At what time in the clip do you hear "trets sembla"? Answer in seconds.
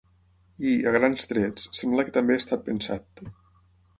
1.33-2.07